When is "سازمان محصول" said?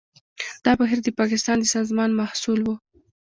1.75-2.59